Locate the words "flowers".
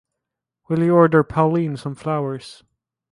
1.93-2.63